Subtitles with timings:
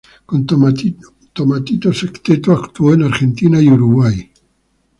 [0.25, 4.31] Con Tomatito Sexteto actuó en Argentina y Uruguay.